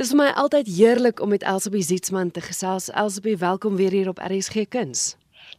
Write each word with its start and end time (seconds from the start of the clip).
Dis 0.00 0.14
vir 0.14 0.16
my 0.16 0.30
altyd 0.40 0.68
heerlik 0.72 1.18
om 1.20 1.28
met 1.28 1.42
Elsabie 1.44 1.82
Zietsman 1.84 2.30
te 2.32 2.40
gesels. 2.40 2.86
Elsabie, 2.96 3.34
welkom 3.36 3.74
weer 3.76 3.92
hier 3.92 4.08
op 4.08 4.22
RSG 4.24 4.62
Kuns. 4.72 5.02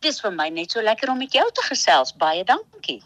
Dis 0.01 0.17
vir 0.23 0.33
my 0.33 0.47
net 0.49 0.73
so 0.73 0.81
lekker 0.81 1.11
om 1.13 1.21
met 1.21 1.37
jou 1.37 1.45
te 1.53 1.61
gesels. 1.67 2.09
Baie 2.17 2.41
dankie. 2.49 3.03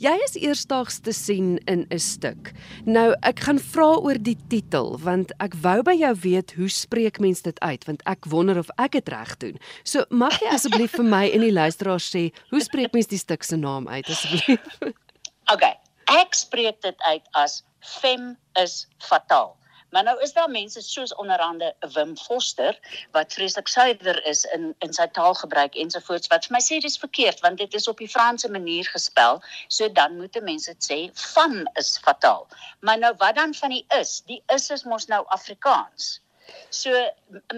Jy 0.00 0.14
is 0.24 0.38
eersdaags 0.40 1.02
te 1.04 1.12
sien 1.12 1.58
in 1.68 1.84
'n 1.90 1.98
stuk. 1.98 2.54
Nou, 2.86 3.12
ek 3.20 3.44
gaan 3.44 3.58
vra 3.58 4.00
oor 4.00 4.16
die 4.16 4.38
titel 4.48 4.96
want 4.98 5.36
ek 5.40 5.60
wou 5.60 5.82
by 5.82 5.92
jou 5.92 6.14
weet 6.22 6.56
hoe 6.56 6.68
spreek 6.68 7.20
mens 7.20 7.42
dit 7.42 7.60
uit 7.60 7.84
want 7.84 8.02
ek 8.06 8.24
wonder 8.24 8.58
of 8.58 8.70
ek 8.78 8.92
dit 8.92 9.08
reg 9.08 9.36
doen. 9.36 9.58
So, 9.84 10.04
mag 10.08 10.40
jy 10.40 10.48
asseblief 10.48 10.96
vir 10.96 11.04
my 11.04 11.28
en 11.28 11.40
die 11.40 11.52
luisteraars 11.52 12.08
sê 12.16 12.32
hoe 12.48 12.60
spreek 12.60 12.92
mens 12.92 13.06
die 13.06 13.18
stuk 13.18 13.42
se 13.42 13.56
naam 13.56 13.88
uit 13.88 14.08
asseblief? 14.08 14.64
Okay. 15.52 15.76
Ek 16.08 16.34
spreek 16.34 16.80
dit 16.80 16.96
uit 16.98 17.22
as 17.32 17.62
fem 17.80 18.38
is 18.54 18.86
fataal. 18.98 19.56
Maar 19.92 20.04
nou 20.08 20.14
is 20.24 20.32
daar 20.32 20.50
mense 20.50 20.80
soos 20.80 21.14
onderhande 21.14 21.74
Wim 21.92 22.16
Foster 22.16 22.78
wat 23.12 23.32
vreeslik 23.32 23.68
suiwer 23.68 24.24
is 24.26 24.44
in 24.44 24.74
in 24.78 24.92
sy 24.96 25.06
taalgebruik 25.18 25.74
ensovoorts 25.84 26.30
wat 26.32 26.48
vir 26.48 26.56
my 26.56 26.62
sê 26.64 26.78
dis 26.80 26.96
verkeerd 27.02 27.42
want 27.44 27.60
dit 27.60 27.74
is 27.76 27.88
op 27.92 28.00
die 28.00 28.08
Franse 28.08 28.48
manier 28.50 28.88
gespel. 28.88 29.42
So 29.68 29.92
dan 29.92 30.16
moet 30.16 30.40
mense 30.40 30.72
dit 30.72 30.88
sê 30.90 30.98
van 31.34 31.68
is 31.74 31.98
fataal. 32.04 32.48
Maar 32.80 32.98
nou 32.98 33.14
wat 33.18 33.36
dan 33.36 33.54
van 33.54 33.76
die 33.76 33.84
is? 34.00 34.22
Die 34.26 34.42
is 34.54 34.70
is 34.70 34.84
mos 34.88 35.06
nou 35.12 35.24
Afrikaans. 35.28 36.22
So 36.70 36.96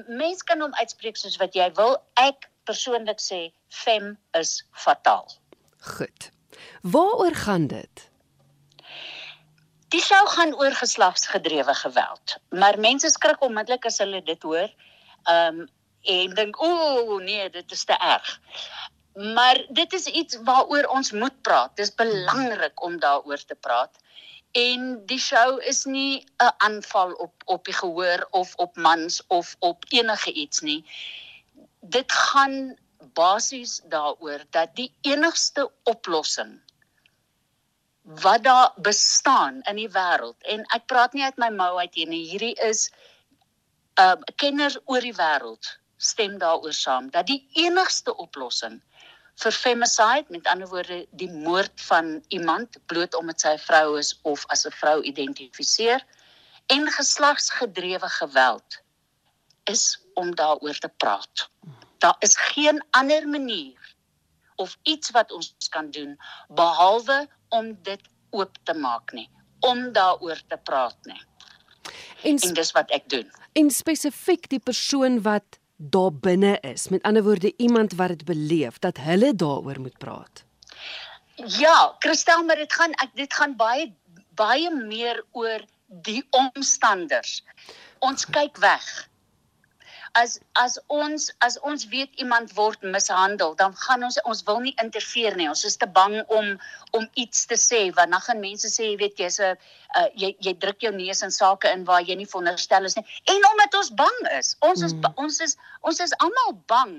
mense 0.09 0.45
kan 0.45 0.61
hom 0.61 0.75
uitspreek 0.75 1.17
soos 1.17 1.39
wat 1.43 1.55
jy 1.55 1.71
wil. 1.79 1.97
Ek 2.21 2.51
persoonlik 2.65 3.23
sê 3.23 3.41
fem 3.69 4.17
is 4.41 4.57
fataal. 4.73 5.31
Goed. 5.95 6.31
Waaroor 6.83 7.35
gaan 7.35 7.67
dit? 7.67 8.09
Die 9.95 10.03
show 10.03 10.27
gaan 10.27 10.55
oor 10.59 10.75
geslagsgedrewe 10.75 11.75
geweld, 11.79 12.33
maar 12.51 12.79
mense 12.83 13.11
skrik 13.15 13.43
onmiddellik 13.47 13.85
as 13.87 14.01
hulle 14.03 14.19
dit 14.27 14.43
hoor. 14.43 14.73
Ehm 15.31 15.61
um, 15.61 15.69
en 16.15 16.33
dink 16.37 16.59
ooh 16.61 17.21
nee, 17.23 17.45
dit 17.51 17.75
is 17.77 17.85
te 17.87 17.95
erg. 18.07 18.33
Maar 19.37 19.61
dit 19.69 19.93
is 19.99 20.07
iets 20.07 20.41
waaroor 20.49 20.89
ons 20.97 21.13
moet 21.13 21.37
praat. 21.47 21.77
Dit 21.77 21.87
is 21.87 21.95
belangrik 21.95 22.83
om 22.83 22.99
daaroor 22.99 23.45
te 23.45 23.55
praat. 23.55 24.03
En 24.65 25.07
die 25.07 25.21
show 25.29 25.63
is 25.63 25.85
nie 25.85 26.27
'n 26.43 26.53
aanval 26.67 27.13
op 27.13 27.47
op 27.57 27.65
die 27.65 27.79
gehoor 27.79 28.27
of 28.31 28.55
op 28.67 28.77
mans 28.77 29.23
of 29.27 29.57
op 29.59 29.85
enige 29.89 30.33
iets 30.33 30.61
nie. 30.61 30.83
Dit 31.81 32.13
gaan 32.13 32.77
basies 33.13 33.81
daaroor 33.85 34.43
dat 34.51 34.75
die 34.75 34.93
enigste 35.01 35.71
oplossing 35.83 36.64
wat 38.05 38.45
daar 38.45 38.73
bestaan 38.77 39.61
in 39.71 39.77
die 39.81 39.89
wêreld 39.89 40.37
en 40.55 40.65
ek 40.77 40.87
praat 40.93 41.13
nie 41.17 41.25
uit 41.25 41.39
my 41.41 41.49
mou 41.51 41.79
uit 41.81 41.95
hier 41.95 42.09
nie 42.09 42.25
hierdie 42.29 42.55
is 42.67 42.91
um 44.01 44.25
kenners 44.43 44.77
oor 44.85 45.01
die 45.01 45.17
wêreld 45.17 45.71
stem 45.97 46.39
daaroor 46.39 46.77
saam 46.77 47.09
dat 47.11 47.27
die 47.27 47.41
enigste 47.65 48.13
oplossing 48.27 48.83
vir 49.43 49.57
femicide 49.57 50.29
met 50.29 50.47
ander 50.47 50.69
woorde 50.69 50.99
die 51.11 51.31
moord 51.33 51.81
van 51.89 52.21
iemand 52.29 52.77
bloot 52.93 53.15
omdat 53.15 53.41
sy 53.41 53.55
'n 53.55 53.65
vrou 53.67 53.99
is 53.99 54.13
of 54.23 54.45
as 54.49 54.67
'n 54.67 54.77
vrou 54.81 55.03
identifiseer 55.03 56.05
en 56.67 56.91
geslagsgedrewe 56.91 58.09
geweld 58.09 58.81
is 59.65 60.01
om 60.15 60.35
daaroor 60.35 60.79
te 60.79 60.89
praat. 60.89 61.49
Daar 61.99 62.17
is 62.19 62.37
geen 62.37 62.85
ander 62.91 63.29
manier 63.29 63.95
of 64.57 64.77
iets 64.83 65.11
wat 65.11 65.33
ons 65.33 65.55
kan 65.69 65.91
doen 65.91 66.21
behalwe 66.49 67.29
om 67.55 67.73
dit 67.87 68.11
oop 68.35 68.59
te 68.67 68.75
maak 68.75 69.15
nie, 69.15 69.29
om 69.67 69.87
daaroor 69.95 70.41
te 70.51 70.59
praat 70.67 71.11
nie. 71.11 71.21
En, 72.25 72.39
en 72.39 72.55
dis 72.57 72.73
wat 72.75 72.91
ek 72.97 73.07
doen. 73.13 73.29
En 73.55 73.71
spesifiek 73.71 74.49
die 74.51 74.63
persoon 74.63 75.21
wat 75.23 75.61
daar 75.77 76.13
binne 76.13 76.57
is, 76.67 76.89
met 76.89 77.03
ander 77.03 77.23
woorde 77.27 77.53
iemand 77.57 77.95
wat 78.01 78.15
dit 78.15 78.25
beleef 78.25 78.79
dat 78.79 78.99
hulle 79.05 79.35
daaroor 79.35 79.81
moet 79.81 79.99
praat. 79.99 80.45
Ja, 81.35 81.95
Christel, 81.99 82.45
maar 82.45 82.57
dit 82.57 82.73
gaan 82.73 82.95
ek 83.03 83.15
dit 83.19 83.35
gaan 83.35 83.57
baie 83.59 83.93
baie 84.35 84.71
meer 84.75 85.21
oor 85.31 85.63
die 85.87 86.23
omstanders. 86.35 87.43
Ons 88.03 88.27
kyk 88.27 88.59
weg 88.63 88.87
as 90.15 90.39
as 90.55 90.79
ons 90.89 91.27
as 91.47 91.57
ons 91.71 91.85
weet 91.91 92.11
iemand 92.23 92.53
word 92.59 92.83
mishandel, 92.95 93.55
dan 93.59 93.75
gaan 93.85 94.05
ons 94.07 94.19
ons 94.31 94.43
wil 94.49 94.61
nie 94.63 94.75
interfereer 94.83 95.37
nie. 95.39 95.49
Ons 95.51 95.65
is 95.69 95.77
te 95.81 95.89
bang 95.99 96.17
om 96.39 96.53
om 96.99 97.09
iets 97.23 97.47
te 97.51 97.59
sê 97.59 97.81
want 97.97 98.15
dan 98.15 98.25
gaan 98.27 98.43
mense 98.43 98.71
sê 98.71 98.91
jy 98.91 98.97
weet 99.03 99.23
jy's 99.23 99.41
'n 99.41 99.57
uh, 99.99 100.09
jy 100.23 100.31
jy 100.47 100.55
druk 100.65 100.87
jou 100.87 100.93
neus 100.95 101.23
in 101.27 101.35
sake 101.39 101.73
in 101.77 101.85
waar 101.91 102.03
jy 102.03 102.17
nie 102.21 102.31
veronderstel 102.33 102.91
is 102.91 102.97
nie. 102.99 103.07
En 103.35 103.49
omdat 103.53 103.81
ons 103.81 103.91
bang 104.03 104.21
is. 104.39 104.55
Ons 104.71 104.87
is 104.89 104.95
mm. 104.95 105.11
ons 105.25 105.41
is 105.49 105.57
ons 105.83 106.01
is 106.07 106.17
almal 106.27 106.55
bang 106.75 106.95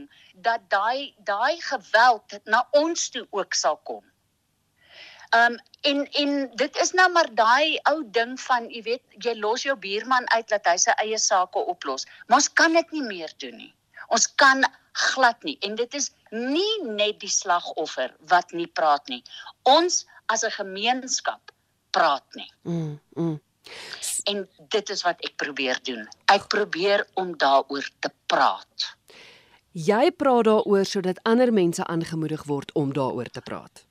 dat 0.49 0.67
daai 0.69 1.13
daai 1.31 1.61
geweld 1.69 2.39
na 2.45 2.67
ons 2.83 3.09
toe 3.09 3.27
ook 3.31 3.53
sal 3.55 3.79
kom. 3.83 4.03
Ehm 5.29 5.53
um, 5.53 5.59
en 5.81 6.11
en 6.11 6.49
dit 6.55 6.77
is 6.81 6.91
nou 6.91 7.11
maar 7.11 7.29
daai 7.33 7.77
ou 7.91 8.03
ding 8.17 8.39
van 8.41 8.69
jy 8.69 8.81
weet 8.81 9.03
jy 9.25 9.35
los 9.37 9.63
jou 9.63 9.75
buurman 9.77 10.29
uit 10.33 10.47
dat 10.49 10.65
hy 10.65 10.77
sy 10.81 10.95
eie 11.03 11.19
sake 11.21 11.59
oplos. 11.59 12.05
Maar 12.27 12.41
ons 12.41 12.53
kan 12.53 12.73
dit 12.73 12.91
nie 12.91 13.05
meer 13.05 13.33
doen 13.37 13.57
nie. 13.57 13.73
Ons 14.07 14.27
kan 14.35 14.65
glad 14.91 15.43
nie 15.43 15.57
en 15.61 15.75
dit 15.75 15.93
is 15.93 16.11
nie 16.31 16.83
net 16.83 17.19
die 17.19 17.31
slagoffer 17.31 18.15
wat 18.31 18.51
nie 18.51 18.67
praat 18.67 19.07
nie. 19.09 19.23
Ons 19.63 20.05
as 20.25 20.43
'n 20.43 20.51
gemeenskap 20.51 21.51
praat 21.91 22.25
nie. 22.35 22.51
Mm. 22.63 22.99
mm. 23.15 23.39
En 24.25 24.47
dit 24.69 24.89
is 24.89 25.01
wat 25.01 25.21
ek 25.25 25.35
probeer 25.35 25.79
doen. 25.83 26.07
Ek 26.25 26.47
probeer 26.47 27.07
om 27.13 27.37
daaroor 27.37 27.89
te 27.99 28.11
praat. 28.25 28.95
Jy 29.71 30.11
praat 30.11 30.45
daaroor 30.45 30.85
sodat 30.85 31.19
ander 31.23 31.53
mense 31.53 31.83
aangemoedig 31.85 32.43
word 32.43 32.71
om 32.73 32.93
daaroor 32.93 33.29
te 33.29 33.41
praat. 33.41 33.84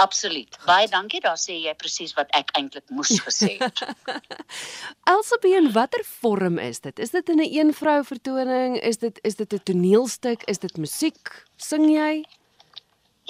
Absoluut. 0.00 0.56
Baie 0.64 0.88
dankie. 0.88 1.20
Daar 1.20 1.38
sê 1.40 1.58
jy 1.60 1.74
presies 1.76 2.14
wat 2.16 2.30
ek 2.38 2.52
eintlik 2.58 2.88
moes 2.94 3.12
gesê 3.20 3.56
het. 3.60 3.82
Elsabie, 5.12 5.56
in 5.60 5.70
watter 5.76 6.04
vorm 6.22 6.58
is 6.58 6.80
dit? 6.80 6.98
Is 6.98 7.12
dit 7.16 7.28
in 7.28 7.40
'n 7.40 7.44
een 7.44 7.68
eenvrou 7.68 8.00
vertoning? 8.04 8.80
Is 8.80 8.98
dit 9.04 9.20
is 9.22 9.36
dit 9.36 9.52
'n 9.52 9.62
toneelstuk? 9.70 10.42
Is 10.48 10.58
dit 10.58 10.76
musiek? 10.76 11.44
Sing 11.56 11.90
jy? 11.92 12.24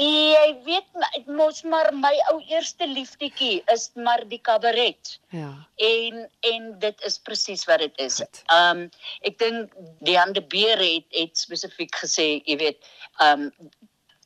Jy 0.00 0.62
weet 0.64 1.26
mos 1.26 1.60
maar 1.62 1.90
my 1.92 2.12
ou 2.30 2.38
eerste 2.48 2.86
liefdetjie 2.88 3.60
is 3.72 3.90
maar 3.94 4.22
die 4.28 4.40
kabaret. 4.40 5.18
Ja. 5.28 5.50
En 5.76 6.30
en 6.52 6.78
dit 6.78 7.02
is 7.04 7.18
presies 7.18 7.66
wat 7.68 7.78
dit 7.84 7.98
is. 7.98 8.20
Ehm 8.22 8.78
um, 8.78 8.88
ek 9.20 9.38
dink 9.38 9.74
Diane 10.00 10.32
de 10.32 10.42
Beer 10.42 10.78
het 10.78 11.06
het 11.10 11.36
spesifiek 11.38 11.94
gesê, 12.04 12.40
jy 12.44 12.56
weet, 12.56 12.86
ehm 13.18 13.50
um, 13.50 13.70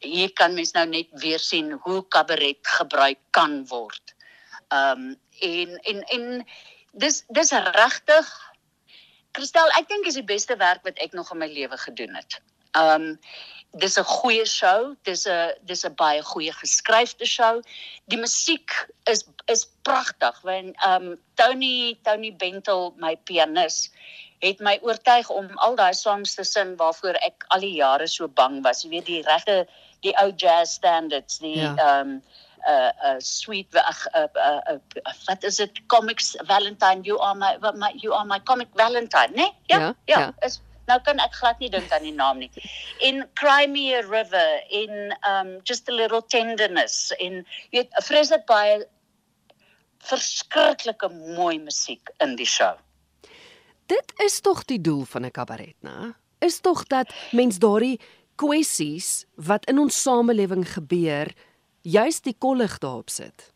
hier 0.05 0.33
kan 0.33 0.55
mens 0.55 0.73
nou 0.77 0.87
net 0.87 1.09
weer 1.23 1.43
sien 1.43 1.73
hoe 1.85 2.01
kabaret 2.09 2.61
gebruik 2.79 3.21
kan 3.31 3.63
word. 3.73 4.15
Ehm 4.69 5.11
um, 5.11 5.21
en 5.41 5.79
en 5.91 6.03
en 6.17 6.27
dis 6.93 7.25
dis 7.29 7.51
regtig 7.51 8.29
Christel, 9.35 9.71
ek 9.81 9.89
dink 9.91 10.07
is 10.07 10.15
die 10.15 10.27
beste 10.27 10.55
werk 10.61 10.85
wat 10.87 11.01
ek 11.03 11.15
nog 11.19 11.33
in 11.35 11.41
my 11.43 11.49
lewe 11.51 11.79
gedoen 11.87 12.15
het. 12.15 12.39
Ehm 12.79 13.11
um, 13.11 13.19
dis 13.83 13.99
'n 13.99 14.07
goeie 14.07 14.47
show, 14.47 14.95
dis 15.03 15.27
'n 15.27 15.53
dis 15.67 15.85
'n 15.85 15.95
baie 15.99 16.23
goeie 16.23 16.53
geskryfde 16.53 17.27
show. 17.27 17.63
Die 18.07 18.19
musiek 18.19 18.71
is 19.11 19.25
is 19.47 19.67
pragtig. 19.83 20.41
Want 20.43 20.77
ehm 20.87 21.09
um, 21.09 21.17
Tony 21.35 21.99
Tony 22.03 22.31
Bentel, 22.37 22.95
my 22.97 23.17
pianis, 23.17 23.91
het 24.39 24.61
my 24.61 24.79
oortuig 24.83 25.31
om 25.31 25.51
al 25.57 25.75
daai 25.75 25.95
songs 25.95 26.35
te 26.35 26.45
sing 26.45 26.77
waarvoor 26.77 27.19
ek 27.27 27.45
al 27.49 27.61
die 27.61 27.77
jare 27.81 28.07
so 28.07 28.29
bang 28.29 28.63
was. 28.63 28.83
Jy 28.85 28.91
weet 28.91 29.07
die 29.07 29.23
regte 29.23 29.67
die 30.05 30.15
ou 30.23 30.31
jazz 30.37 30.77
standards 30.79 31.41
die 31.43 31.59
ja. 31.59 31.75
ehm 31.75 31.81
ja. 31.81 32.01
um, 32.01 32.23
uh 32.65 32.93
uh 33.05 33.19
sweet 33.19 33.75
uh, 33.75 33.93
uh, 34.15 34.29
uh, 34.37 34.61
uh 34.75 34.79
wat 35.27 35.43
is 35.45 35.57
dit 35.57 35.81
comics 35.87 36.35
valentine 36.49 37.03
you 37.03 37.19
are 37.21 37.35
my, 37.35 37.57
my 37.75 37.93
you 37.95 38.13
are 38.13 38.25
my 38.25 38.41
comic 38.41 38.69
valentine 38.75 39.33
né 39.37 39.43
nee? 39.43 39.53
ja, 39.67 39.79
ja 39.79 39.95
ja, 40.05 40.21
ja. 40.21 40.33
is 40.47 40.61
nou 40.89 40.99
kan 41.05 41.21
ek 41.25 41.37
glad 41.41 41.61
nie 41.61 41.71
dink 41.73 41.93
aan 41.93 42.07
die 42.07 42.15
naam 42.15 42.41
nie 42.41 42.51
in 43.01 43.25
cry 43.41 43.67
me 43.69 43.85
a 43.97 44.03
river 44.09 44.49
in 44.71 45.13
um 45.29 45.61
just 45.69 45.89
a 45.89 45.95
little 45.95 46.23
tenderness 46.23 47.13
in 47.19 47.45
weet 47.73 47.93
vreeslik 48.09 48.47
baie 48.49 48.81
verskriklike 50.09 51.09
mooi 51.37 51.59
musiek 51.61 52.13
in 52.25 52.37
die 52.41 52.49
show 52.49 52.75
dit 53.93 54.19
is 54.25 54.41
tog 54.41 54.65
die 54.65 54.81
doel 54.81 55.05
van 55.05 55.29
'n 55.29 55.37
kabaret 55.41 55.77
né 55.81 56.15
is 56.45 56.61
tog 56.61 56.87
dat 56.87 57.13
mens 57.33 57.59
daardie 57.59 58.01
kwessies 58.41 59.25
wat 59.35 59.67
in 59.71 59.79
ons 59.79 60.03
samelewing 60.03 60.65
gebeur, 60.69 61.31
juis 61.83 62.21
die 62.25 62.37
kollig 62.39 62.79
daarop 62.83 63.11
sit. 63.11 63.51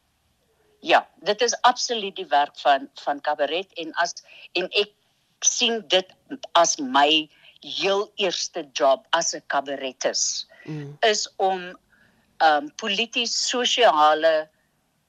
Ja, 0.81 1.03
dit 1.27 1.41
is 1.43 1.57
absoluut 1.67 2.17
die 2.17 2.29
werk 2.31 2.55
van 2.63 2.89
van 3.03 3.21
kabaret 3.21 3.73
en 3.83 3.93
as 4.03 4.15
en 4.53 4.69
ek 4.79 4.95
sien 5.45 5.83
dit 5.91 6.15
as 6.59 6.77
my 6.79 7.29
heel 7.61 8.07
eerste 8.17 8.63
job 8.73 9.07
as 9.11 9.35
'n 9.35 9.43
kabaretis 9.47 10.47
mm. 10.65 10.97
is 11.03 11.27
om 11.37 11.75
um, 12.39 12.71
polities 12.77 13.35
sosiale 13.49 14.49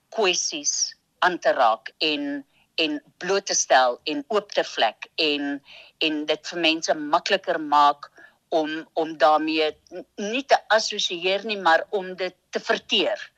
kwessies 0.10 0.96
aan 1.20 1.40
te 1.40 1.52
raak 1.54 1.94
en 1.98 2.46
en 2.76 3.02
bloot 3.18 3.46
te 3.46 3.54
stel 3.54 4.00
en 4.04 4.24
oop 4.28 4.52
te 4.52 4.64
vlek 4.64 5.10
en 5.16 5.62
en 6.00 6.26
dit 6.26 6.48
vir 6.52 6.60
mense 6.60 6.94
makliker 6.96 7.60
maak 7.60 8.10
om 8.50 8.88
om 8.94 9.18
daarmee 9.18 9.78
nie 10.16 10.46
te 10.46 10.58
assosieer 10.68 11.46
nie 11.46 11.58
maar 11.58 11.86
om 11.90 12.16
dit 12.16 12.36
te 12.50 12.60
verteer. 12.60 13.32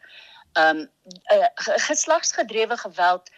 Ehm 0.53 0.77
um, 0.77 0.89
uh, 1.33 1.47
geslagsgedrewe 1.87 2.77
geweld 2.77 3.31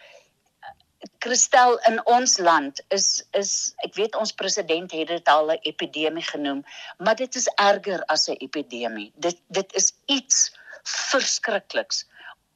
Kristel 1.18 1.78
in 1.88 2.00
ons 2.06 2.38
land 2.38 2.80
is 2.88 3.24
is 3.30 3.74
ek 3.86 3.94
weet 3.98 4.16
ons 4.16 4.32
president 4.32 4.92
het 4.92 5.08
dit 5.08 5.28
al 5.28 5.52
'n 5.52 5.58
epidemie 5.62 6.24
genoem, 6.24 6.64
maar 6.98 7.16
dit 7.16 7.34
is 7.34 7.48
erger 7.56 8.04
as 8.14 8.28
'n 8.28 8.36
epidemie. 8.38 9.12
Dit 9.16 9.40
dit 9.48 9.74
is 9.74 9.92
iets 10.06 10.56
verskrikliks. 10.82 12.06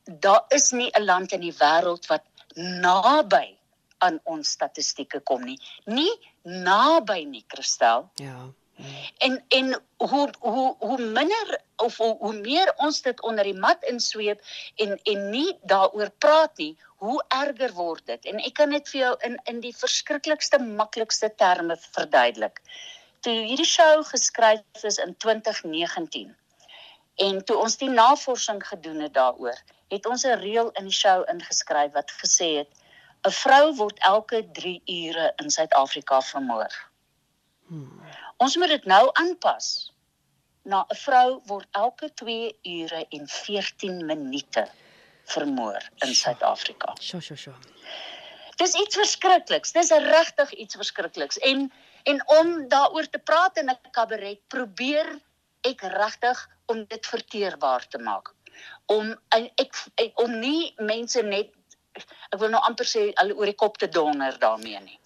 Daar 0.04 0.44
is 0.48 0.70
nie 0.70 0.90
'n 0.94 1.04
land 1.04 1.32
in 1.32 1.40
die 1.40 1.56
wêreld 1.60 2.06
wat 2.06 2.24
naby 2.54 3.56
aan 3.98 4.20
ons 4.24 4.50
statistieke 4.50 5.20
kom 5.20 5.44
nie. 5.44 5.60
Nie 5.84 6.14
naby 6.42 7.24
nie, 7.24 7.44
Kristel. 7.46 8.10
Ja. 8.14 8.52
En 9.18 9.44
en 9.48 9.82
hoe 9.96 10.30
hoe 10.40 10.76
hoe 10.78 10.98
minder 10.98 11.60
of 11.76 11.96
hoe, 11.96 12.16
hoe 12.18 12.32
meer 12.32 12.72
ons 12.76 13.02
dit 13.02 13.22
onder 13.22 13.44
die 13.44 13.58
mat 13.58 13.82
insweep 13.82 14.42
en 14.76 15.00
en 15.02 15.30
nie 15.30 15.58
daaroor 15.62 16.10
praat 16.18 16.56
nie, 16.56 16.76
hoe 17.02 17.24
erger 17.28 17.72
word 17.72 18.06
dit. 18.06 18.24
En 18.24 18.38
ek 18.38 18.54
kan 18.58 18.70
dit 18.70 18.88
vir 18.88 19.00
jou 19.00 19.14
in 19.26 19.38
in 19.44 19.60
die 19.60 19.74
verskriklikste 19.76 20.58
maklikste 20.58 21.30
terme 21.34 21.76
verduidelik. 21.90 22.62
Toe 23.20 23.34
hierdie 23.34 23.66
show 23.66 24.04
geskryf 24.06 24.84
is 24.90 24.98
in 25.02 25.16
2019 25.16 26.36
en 27.18 27.44
toe 27.44 27.56
ons 27.58 27.76
die 27.76 27.90
navorsing 27.90 28.60
gedoen 28.66 29.00
het 29.02 29.14
daaroor, 29.14 29.58
het 29.90 30.06
ons 30.06 30.24
'n 30.24 30.38
reël 30.38 30.70
in 30.78 30.84
die 30.84 30.98
show 31.02 31.24
ingeskryf 31.30 31.92
wat 31.92 32.10
gesê 32.22 32.48
het 32.58 32.70
'n 33.26 33.30
vrou 33.30 33.74
word 33.74 33.98
elke 33.98 34.46
3 34.52 34.82
ure 34.86 35.32
in 35.36 35.50
Suid-Afrika 35.50 36.20
vermoor. 36.20 36.72
Hmm. 37.66 38.02
Ons 38.38 38.56
moet 38.56 38.70
dit 38.70 38.84
nou 38.86 39.04
aanpas. 39.18 39.68
Na 40.62 40.84
'n 40.86 40.96
vrou 41.04 41.40
word 41.46 41.68
elke 41.70 42.08
2 42.14 42.58
ure 42.62 43.06
en 43.16 43.28
14 43.28 44.06
minute 44.06 44.68
vermoor 45.24 45.82
in 46.06 46.14
Suid-Afrika. 46.14 46.94
Sjoe, 47.00 47.20
sjoe, 47.20 47.36
sjoe. 47.36 47.54
Dis 48.56 48.74
iets 48.74 48.96
verskrikliks. 48.96 49.72
Dis 49.72 49.90
regtig 49.90 50.52
iets 50.52 50.74
verskrikliks. 50.74 51.38
En 51.38 51.72
en 52.02 52.22
om 52.26 52.68
daaroor 52.68 53.08
te 53.10 53.18
praat 53.18 53.58
in 53.58 53.70
'n 53.70 53.90
kabaret, 53.90 54.40
probeer 54.48 55.18
ek 55.60 55.80
regtig 55.80 56.48
om 56.66 56.84
dit 56.84 57.06
verteerbaar 57.06 57.88
te 57.88 57.98
maak. 57.98 58.34
Om 58.86 59.18
ek, 59.28 59.76
ek 59.94 60.20
om 60.20 60.38
nie 60.38 60.74
mense 60.76 61.22
net 61.22 61.50
ek 62.30 62.38
wil 62.38 62.48
nou 62.48 62.62
amper 62.62 62.86
sê 62.86 63.12
al 63.14 63.32
oor 63.32 63.46
die 63.46 63.54
kop 63.54 63.78
te 63.78 63.88
donder 63.88 64.38
daarmee 64.38 64.80
nie 64.80 64.98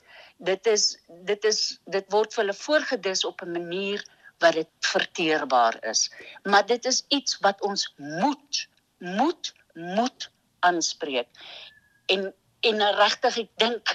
dit 0.43 0.67
is 0.67 0.85
dit 1.07 1.45
is 1.45 1.61
dit 1.85 2.13
word 2.15 2.35
vir 2.35 2.45
hulle 2.45 2.59
voorgedis 2.59 3.25
op 3.25 3.43
'n 3.43 3.53
manier 3.53 4.03
wat 4.43 4.59
dit 4.59 4.71
verteerbaar 4.81 5.79
is. 5.87 6.11
Maar 6.43 6.67
dit 6.67 6.85
is 6.85 7.05
iets 7.09 7.39
wat 7.39 7.63
ons 7.63 7.93
moet 7.97 8.69
moet 8.99 9.55
moet 9.75 10.31
aanspreek. 10.59 11.29
En 12.07 12.35
en 12.61 12.83
regtig 12.95 13.39
ek 13.39 13.51
dink 13.57 13.95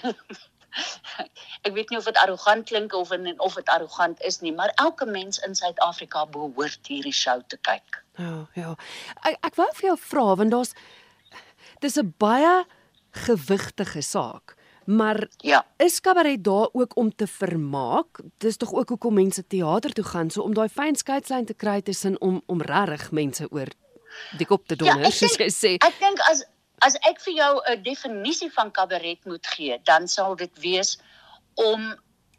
ek 1.68 1.74
weet 1.74 1.90
nie 1.90 1.98
of 1.98 2.06
dit 2.06 2.18
arrogant 2.18 2.68
klink 2.68 2.94
of 2.94 3.12
en, 3.12 3.40
of 3.40 3.54
dit 3.54 3.70
arrogant 3.70 4.22
is 4.22 4.40
nie, 4.40 4.54
maar 4.54 4.72
elke 4.76 5.06
mens 5.06 5.40
in 5.40 5.56
Suid-Afrika 5.56 6.26
behoort 6.26 6.88
hierdie 6.88 7.14
show 7.14 7.42
te 7.48 7.58
kyk. 7.58 8.04
Ja, 8.18 8.48
ja. 8.54 8.76
Ek 9.24 9.38
ek 9.42 9.56
wou 9.56 9.70
vir 9.80 9.90
jou 9.90 9.98
vra 10.10 10.36
want 10.36 10.52
daar's 10.52 10.74
dis 11.80 11.98
'n 11.98 12.14
baie 12.18 12.66
gewigtige 13.12 14.02
saak. 14.02 14.56
Maar 14.88 15.28
ja. 15.38 15.66
is 15.78 16.00
kabaret 16.00 16.44
daar 16.44 16.70
ook 16.72 16.96
om 16.96 17.16
te 17.16 17.28
vermaak? 17.28 18.20
Dis 18.38 18.58
tog 18.58 18.74
ook 18.74 18.90
hoekom 18.90 19.14
mense 19.14 19.48
teater 19.48 19.94
toe 19.94 20.04
gaan, 20.04 20.30
so 20.30 20.42
om 20.42 20.54
daai 20.54 20.70
fyn 20.70 20.96
skeidslyn 20.96 21.46
te 21.46 21.54
kry 21.54 21.82
tussen 21.82 22.22
om 22.22 22.42
om 22.46 22.62
regtig 22.62 23.12
mense 23.12 23.48
oor 23.52 23.68
die 24.40 24.46
kop 24.48 24.68
te 24.68 24.76
donder, 24.76 25.04
ja, 25.04 25.12
soos 25.12 25.36
jy 25.36 25.50
sê. 25.52 25.72
Ek 25.84 26.00
dink 26.00 26.22
as 26.32 26.46
as 26.88 26.96
ek 27.10 27.20
vir 27.26 27.34
jou 27.34 27.54
'n 27.68 27.84
definisie 27.84 28.52
van 28.54 28.72
kabaret 28.72 29.26
moet 29.26 29.48
gee, 29.48 29.76
dan 29.84 30.08
sal 30.08 30.36
dit 30.36 30.60
wees 30.64 30.96
om 31.56 31.92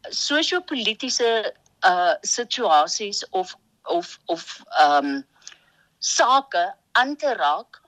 sosio-politiese 0.09 1.53
uh 1.85 2.13
situasies 2.21 3.21
of 3.29 3.53
of 3.83 4.17
of 4.25 4.63
ehm 4.79 5.05
um, 5.05 5.23
sake 5.99 6.73
aan 6.91 7.15
te 7.15 7.33
raak 7.33 7.81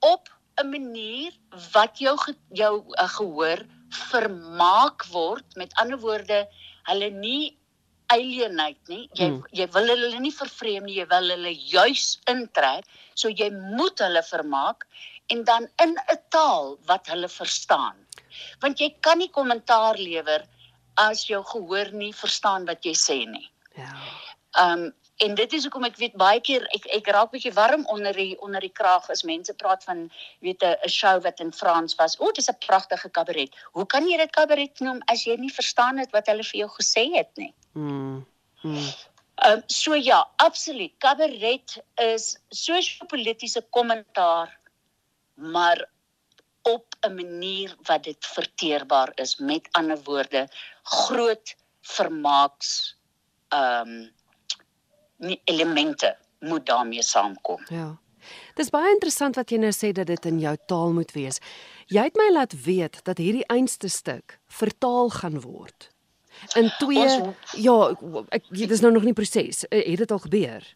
op 0.00 0.28
'n 0.60 0.68
manier 0.68 1.32
wat 1.72 1.98
jou 1.98 2.18
jou 2.52 2.84
uh, 2.92 3.08
gehoor 3.08 3.64
vermaak 3.90 5.06
word. 5.12 5.46
Met 5.56 5.74
ander 5.80 5.98
woorde 5.98 6.46
hulle 6.90 7.10
nie 7.10 7.56
alienate 8.12 8.92
nie. 8.92 9.06
Jy 9.18 9.28
hmm. 9.28 9.42
jy 9.56 9.66
wil 9.74 9.90
hulle 9.92 10.20
nie 10.22 10.34
vervreem 10.34 10.86
nie. 10.86 10.98
Jy 11.00 11.08
wil 11.10 11.30
hulle 11.34 11.52
juis 11.54 12.16
intrek. 12.30 12.86
So 13.14 13.32
jy 13.32 13.50
moet 13.52 14.02
hulle 14.04 14.22
vermaak 14.26 14.86
en 15.34 15.42
dan 15.44 15.66
in 15.82 15.96
'n 15.96 16.20
taal 16.30 16.76
wat 16.86 17.08
hulle 17.10 17.28
verstaan. 17.28 17.96
Want 18.62 18.80
jy 18.80 18.94
kan 19.00 19.18
nie 19.18 19.30
kommentaar 19.30 19.98
lewer 19.98 20.44
as 20.96 21.26
jou 21.28 21.42
gehoor 21.44 21.92
nie 21.92 22.12
verstaan 22.12 22.66
wat 22.66 22.84
jy 22.84 22.94
sê 22.94 23.18
nie. 23.26 23.50
Ja. 23.76 23.92
Um 24.56 24.92
en 25.24 25.34
dit 25.34 25.52
is 25.52 25.64
hoekom 25.64 25.84
ek 25.88 25.96
weet 25.96 26.16
baie 26.20 26.40
keer 26.40 26.66
ek 26.76 26.86
ek 26.98 27.08
raak 27.14 27.32
bietjie 27.32 27.54
warm 27.56 27.86
onder 27.92 28.12
die 28.16 28.36
onder 28.44 28.60
die 28.60 28.72
kraag 28.80 29.08
as 29.10 29.24
mense 29.24 29.54
praat 29.54 29.84
van 29.84 30.10
weet 30.44 30.62
'n 30.62 30.88
show 30.88 31.16
wat 31.22 31.40
in 31.40 31.52
Frans 31.52 31.94
was. 31.94 32.18
O, 32.20 32.32
dis 32.32 32.50
'n 32.50 32.58
pragtige 32.66 33.08
kabaret. 33.08 33.54
Hoe 33.72 33.86
kan 33.86 34.08
jy 34.08 34.16
dit 34.16 34.30
kabaret 34.30 34.80
noem 34.80 35.00
as 35.06 35.24
jy 35.24 35.36
nie 35.36 35.52
verstaan 35.52 35.98
het 35.98 36.12
wat 36.12 36.26
hulle 36.26 36.44
vir 36.44 36.58
jou 36.60 36.70
gesê 36.78 37.08
het 37.16 37.30
nie? 37.36 37.52
Mm. 37.72 38.26
mm. 38.62 38.88
Ehm 39.36 39.52
um, 39.52 39.62
so 39.66 39.94
ja, 39.94 40.28
absoluut. 40.36 40.92
Kabaret 40.98 41.78
is 41.96 42.38
sosio-politiese 42.48 43.62
kommentaar 43.70 44.58
maar 45.36 45.88
op 46.62 46.94
'n 47.00 47.14
manier 47.14 47.76
wat 47.82 48.04
dit 48.04 48.26
verteerbaar 48.26 49.12
is. 49.14 49.36
Met 49.36 49.68
ander 49.70 50.02
woorde, 50.02 50.48
groot 50.82 51.56
vermaaks 51.80 52.96
ehm 53.48 53.88
um, 53.88 54.14
elemente 55.44 56.16
moet 56.38 56.66
daarmee 56.66 57.02
saamkom. 57.02 57.62
Ja. 57.68 57.96
Dis 58.54 58.70
baie 58.74 58.90
interessant 58.90 59.36
wat 59.38 59.52
jy 59.52 59.58
nou 59.62 59.72
sê 59.74 59.92
dat 59.94 60.08
dit 60.10 60.24
in 60.26 60.40
jou 60.42 60.54
taal 60.66 60.94
moet 60.96 61.12
wees. 61.14 61.38
Jy 61.92 62.08
het 62.08 62.16
my 62.18 62.30
laat 62.34 62.56
weet 62.64 62.98
dat 63.06 63.20
hierdie 63.22 63.46
einste 63.52 63.88
stuk 63.92 64.38
vertaal 64.50 65.12
gaan 65.14 65.40
word. 65.44 65.90
In 66.58 66.68
twee 66.80 67.00
ons, 67.00 67.36
ja, 67.56 67.76
ek 68.34 68.48
dit 68.50 68.70
is 68.70 68.82
nou 68.84 68.92
nog 68.92 69.06
nie 69.06 69.14
proses. 69.16 69.64
Eh, 69.68 69.84
het 69.86 70.02
dit 70.04 70.12
al 70.12 70.20
gebeur? 70.24 70.66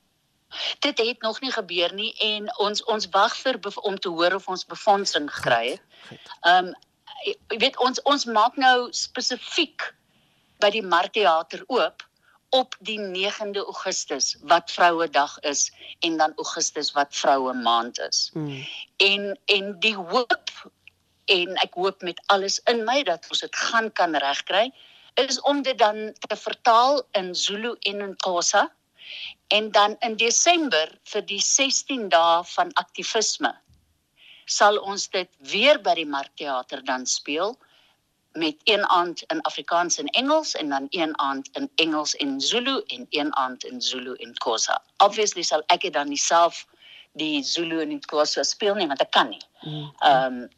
Dit 0.78 0.98
het 0.98 1.22
nog 1.22 1.40
nie 1.40 1.52
gebeur 1.52 1.92
nie 1.94 2.12
en 2.26 2.48
ons 2.58 2.84
ons 2.84 3.08
wag 3.14 3.36
vir 3.38 3.60
om 3.82 3.98
te 3.98 4.08
hoor 4.08 4.38
of 4.38 4.48
ons 4.48 4.64
befondsing 4.66 5.28
kry. 5.30 5.78
Ehm 6.46 6.70
um, 6.70 6.72
jy 7.20 7.58
weet 7.60 7.76
ons 7.84 8.00
ons 8.08 8.24
maak 8.32 8.56
nou 8.56 8.88
spesifiek 8.96 9.84
by 10.60 10.70
die 10.72 10.84
Markteater 10.84 11.64
oop 11.68 12.06
op 12.50 12.76
die 12.80 12.98
9de 12.98 13.62
Augustus 13.64 14.36
wat 14.42 14.70
Vrouedag 14.70 15.38
is 15.40 15.70
en 16.00 16.16
dan 16.16 16.32
Augustus 16.36 16.92
wat 16.92 17.14
Vroue 17.14 17.52
Maand 17.54 17.98
is. 17.98 18.30
Mm. 18.34 18.66
En 18.96 19.38
en 19.44 19.80
die 19.80 19.96
hoop 19.96 20.70
en 21.24 21.54
ek 21.62 21.74
hoop 21.74 22.02
met 22.02 22.22
alles 22.26 22.58
in 22.70 22.84
my 22.84 23.02
dat 23.06 23.26
ons 23.30 23.44
dit 23.46 23.56
gaan 23.56 23.92
kan 23.92 24.16
regkry 24.16 24.70
is 25.14 25.40
om 25.40 25.62
dit 25.62 25.78
dan 25.78 26.12
te 26.26 26.36
vertaal 26.36 27.02
in 27.18 27.34
Zulu 27.34 27.76
en 27.80 28.00
in 28.00 28.16
Xhosa 28.16 28.66
en 29.48 29.70
dan 29.70 29.96
in 30.00 30.16
Desember 30.16 30.90
vir 31.12 31.26
die 31.26 31.42
16 31.42 32.08
dae 32.08 32.42
van 32.54 32.72
aktivisme 32.82 33.54
sal 34.50 34.78
ons 34.82 35.08
dit 35.14 35.30
weer 35.52 35.78
by 35.82 35.94
die 35.94 36.08
Markteater 36.08 36.82
dan 36.84 37.06
speel 37.06 37.54
met 38.32 38.56
een 38.64 38.86
aand 38.88 39.22
in 39.22 39.40
Afrikaans 39.40 39.98
en 39.98 40.06
Engels 40.06 40.54
en 40.54 40.68
dan 40.68 40.86
een 40.90 41.18
aand 41.18 41.48
in 41.52 41.70
Engels 41.74 42.16
en 42.16 42.40
Zulu 42.40 42.82
en 42.86 43.06
een 43.10 43.36
aand 43.36 43.64
in 43.64 43.82
Zulu 43.82 44.14
en 44.14 44.34
Xhosa. 44.34 44.82
Obviously 44.96 45.42
sal 45.42 45.62
ek 45.66 45.80
dit 45.80 45.92
dan 45.92 46.08
nie 46.08 46.18
self 46.18 46.66
die 47.12 47.42
Zulu 47.42 47.80
en 47.80 48.00
Xhosa 48.00 48.42
speel 48.42 48.74
nie 48.74 48.86
want 48.86 49.00
ek 49.00 49.10
kan 49.10 49.28
nie. 49.28 49.44
Mm-hmm. 49.60 49.92
Ehm 49.98 50.40
um, 50.40 50.48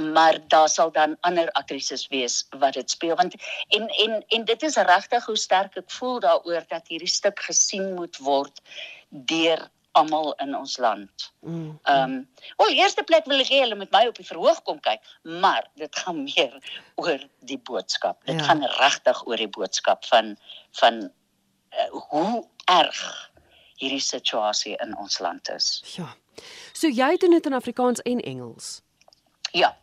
maar 0.00 0.38
daar 0.48 0.68
sal 0.68 0.92
dan 0.92 1.16
ander 1.20 1.50
aktrises 1.50 2.08
wees 2.08 2.46
wat 2.58 2.72
dit 2.72 2.90
speel 2.90 3.16
want 3.16 3.34
en 3.68 3.88
en 3.88 4.24
en 4.26 4.44
dit 4.44 4.62
is 4.62 4.76
regtig 4.76 5.24
hoe 5.24 5.36
sterk 5.36 5.76
ek 5.76 5.90
voel 5.90 6.20
daaroor 6.20 6.64
dat 6.68 6.88
hierdie 6.88 7.08
stuk 7.08 7.40
gesien 7.40 7.94
moet 7.94 8.16
word 8.16 8.62
deur 9.08 9.68
almal 9.92 10.32
in 10.42 10.54
ons 10.56 10.76
land. 10.78 11.32
Mm. 11.40 11.78
Ehm, 11.82 12.12
um, 12.12 12.28
wel 12.56 12.76
eerste 12.78 13.02
plek 13.02 13.26
wil 13.26 13.42
ek 13.42 13.50
hê 13.50 13.62
hulle 13.64 13.78
moet 13.78 13.90
my 13.94 14.04
op 14.10 14.18
die 14.18 14.26
verhoog 14.26 14.62
kom 14.66 14.78
kyk, 14.84 15.02
maar 15.22 15.66
dit 15.80 16.02
gaan 16.02 16.22
meer 16.28 16.54
oor 17.00 17.24
die 17.50 17.58
boodskap. 17.58 18.20
Dit 18.28 18.38
ja. 18.38 18.46
gaan 18.50 18.64
regtig 18.78 19.24
oor 19.26 19.40
die 19.40 19.50
boodskap 19.50 20.06
van 20.12 20.36
van 20.78 21.02
uh, 21.02 21.88
hoe 22.10 22.44
erg 22.70 23.02
hierdie 23.80 24.02
situasie 24.04 24.76
in 24.84 24.96
ons 25.00 25.18
land 25.18 25.48
is. 25.48 25.80
Ja. 25.96 26.12
So 26.72 26.88
jy 26.88 27.16
doen 27.20 27.34
dit 27.36 27.46
in 27.46 27.56
Afrikaans 27.56 28.02
en 28.08 28.20
Engels. 28.20 28.80
Ja. 29.56 29.74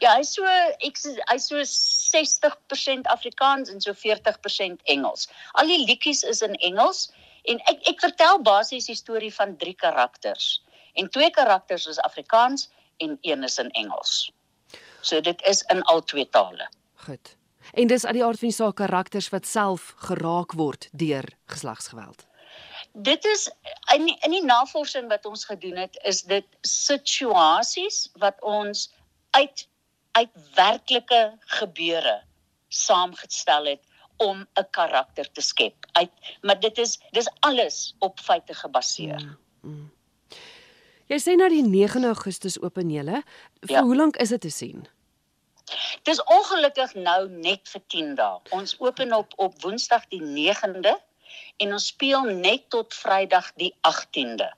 Ja, 0.00 0.14
hy's 0.16 0.32
so 0.34 0.44
ek 0.84 0.98
hy's 1.30 1.46
so 1.48 1.62
60% 1.64 3.08
Afrikaans 3.12 3.70
en 3.72 3.80
so 3.80 3.94
40% 3.96 4.82
Engels. 4.92 5.28
Al 5.60 5.70
die 5.70 5.80
liedjies 5.86 6.22
is 6.28 6.42
in 6.44 6.56
Engels 6.60 7.08
en 7.42 7.60
ek 7.72 7.88
ek 7.92 8.00
vertel 8.00 8.42
basies 8.42 8.86
die 8.90 8.98
storie 8.98 9.32
van 9.34 9.56
drie 9.56 9.74
karakters. 9.74 10.62
En 10.94 11.10
twee 11.10 11.30
karakters 11.30 11.86
is 11.86 11.98
Afrikaans 11.98 12.68
en 12.96 13.18
een 13.22 13.42
is 13.42 13.58
in 13.58 13.70
Engels. 13.70 14.32
So 15.00 15.20
dit 15.20 15.42
is 15.42 15.62
in 15.72 15.82
al 15.82 16.02
twee 16.04 16.28
tale. 16.28 16.68
Goed. 16.94 17.36
En 17.72 17.86
dis 17.86 18.04
uit 18.06 18.14
die 18.14 18.24
aard 18.24 18.38
van 18.38 18.48
die 18.48 18.56
saak 18.56 18.76
karakters 18.76 19.28
wat 19.28 19.46
self 19.46 19.94
geraak 19.96 20.52
word 20.52 20.88
deur 20.92 21.24
geslagsgeweld. 21.46 22.26
Dit 22.92 23.24
is 23.24 23.46
in 23.94 24.08
die, 24.08 24.16
in 24.26 24.34
die 24.34 24.44
navorsing 24.44 25.08
wat 25.08 25.26
ons 25.26 25.44
gedoen 25.46 25.76
het, 25.78 25.98
is 26.02 26.22
dit 26.22 26.46
situasies 26.66 28.08
wat 28.18 28.40
ons 28.42 28.88
uit 29.30 29.66
uit 30.18 30.30
werklike 30.56 31.20
gebeure 31.60 32.16
saamgestel 32.68 33.68
het 33.70 33.89
om 34.20 34.46
'n 34.54 34.66
karakter 34.70 35.32
te 35.32 35.40
skep. 35.40 35.86
Uit 35.92 36.10
maar 36.42 36.60
dit 36.60 36.78
is 36.78 36.98
dis 37.10 37.28
alles 37.40 37.94
op 37.98 38.20
feite 38.20 38.54
gebaseer. 38.54 39.20
Mm, 39.20 39.70
mm. 39.70 39.90
Jy 41.10 41.18
sê 41.18 41.34
nou 41.36 41.48
die 41.48 41.64
9 41.66 42.04
Augustus 42.04 42.60
open 42.60 42.90
julle. 42.90 43.22
Vir 43.66 43.76
ja. 43.80 43.82
hoe 43.82 43.96
lank 43.96 44.16
is 44.16 44.28
dit 44.28 44.40
te 44.40 44.50
sien? 44.50 44.86
Dis 46.02 46.22
ongelukkig 46.24 46.94
nou 46.94 47.28
net 47.28 47.68
vir 47.68 47.82
10 47.86 48.14
dae. 48.14 48.38
Ons 48.50 48.76
open 48.78 49.12
op 49.16 49.32
op 49.36 49.62
Woensdag 49.62 50.06
die 50.08 50.22
9de 50.22 50.94
en 51.56 51.72
ons 51.72 51.86
speel 51.86 52.22
net 52.22 52.68
tot 52.68 52.94
Vrydag 52.94 53.52
die 53.54 53.74
18de. 53.88 54.50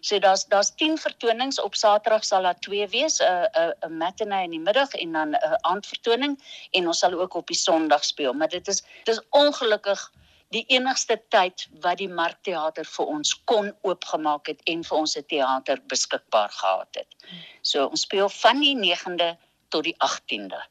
So 0.00 0.18
daar's 0.18 0.44
daar's 0.46 0.74
10 0.74 0.98
vertonings 0.98 1.60
op 1.60 1.74
Saterdag 1.74 2.24
sal 2.24 2.42
daar 2.42 2.58
2 2.60 2.88
wees, 2.88 3.20
'n 3.20 3.48
'n 3.52 3.72
'n 3.86 3.96
matinee 3.96 4.44
in 4.44 4.50
die 4.50 4.60
middag 4.60 4.92
en 4.92 5.12
dan 5.12 5.34
'n 5.34 5.58
aandvertoning 5.60 6.42
en 6.70 6.86
ons 6.86 6.98
sal 6.98 7.12
ook 7.12 7.34
op 7.34 7.46
die 7.46 7.56
Sondag 7.56 8.04
speel, 8.04 8.32
maar 8.32 8.48
dit 8.48 8.68
is 8.68 8.82
dis 9.04 9.20
ongelukkig 9.30 10.12
die 10.54 10.64
enigste 10.68 11.22
tyd 11.28 11.66
wat 11.80 11.98
die 11.98 12.08
Markteater 12.08 12.84
vir 12.84 13.06
ons 13.06 13.34
kon 13.44 13.72
oopgemaak 13.82 14.46
het 14.46 14.62
en 14.64 14.84
vir 14.84 14.98
ons 14.98 15.16
'n 15.16 15.26
teater 15.26 15.82
beskikbaar 15.86 16.50
gehad 16.50 16.88
het. 16.94 17.16
So 17.62 17.86
ons 17.86 18.00
speel 18.00 18.28
van 18.28 18.60
die 18.60 18.76
9de 18.76 19.36
tot 19.68 19.84
die 19.84 19.96
18de. 19.98 20.62